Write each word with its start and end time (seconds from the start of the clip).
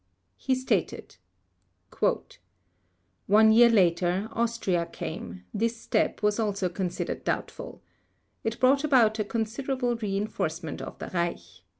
He 0.35 0.55
stated: 0.55 1.17
"One 3.27 3.51
year 3.51 3.69
later, 3.69 4.29
Austria 4.31 4.87
came; 4.87 5.43
this 5.53 5.77
step 5.79 6.23
also 6.23 6.45
was 6.47 6.63
considered 6.73 7.23
doubtful. 7.23 7.83
It 8.43 8.59
brought 8.59 8.83
about 8.83 9.19
a 9.19 9.23
considerable 9.23 9.95
reinforcement 9.97 10.81
of 10.81 10.97
the 10.97 11.11
Reich. 11.13 11.61